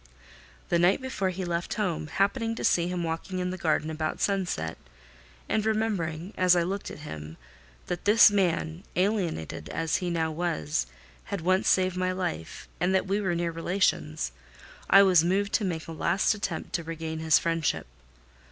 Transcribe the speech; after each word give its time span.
The 0.69 0.79
night 0.79 0.99
before 0.99 1.29
he 1.29 1.45
left 1.45 1.75
home, 1.75 2.07
happening 2.07 2.55
to 2.55 2.63
see 2.63 2.87
him 2.87 3.03
walking 3.03 3.37
in 3.37 3.51
the 3.51 3.55
garden 3.59 3.91
about 3.91 4.19
sunset, 4.19 4.79
and 5.47 5.63
remembering, 5.63 6.33
as 6.35 6.55
I 6.55 6.63
looked 6.63 6.89
at 6.89 7.01
him, 7.05 7.37
that 7.85 8.05
this 8.05 8.31
man, 8.31 8.83
alienated 8.95 9.69
as 9.69 9.97
he 9.97 10.09
now 10.09 10.31
was, 10.31 10.87
had 11.25 11.41
once 11.41 11.67
saved 11.69 11.97
my 11.97 12.11
life, 12.11 12.67
and 12.79 12.95
that 12.95 13.05
we 13.05 13.21
were 13.21 13.35
near 13.35 13.51
relations, 13.51 14.31
I 14.89 15.03
was 15.03 15.23
moved 15.23 15.53
to 15.53 15.63
make 15.65 15.87
a 15.87 15.91
last 15.91 16.33
attempt 16.33 16.73
to 16.73 16.83
regain 16.83 17.19
his 17.19 17.37
friendship. 17.37 17.85